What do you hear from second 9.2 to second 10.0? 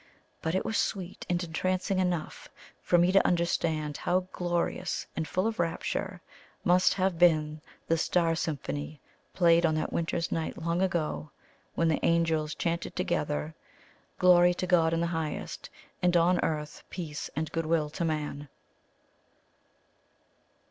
played on that